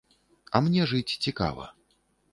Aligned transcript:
А 0.55 0.61
мне 0.67 0.87
жыць 0.93 1.17
цікава. 1.27 1.71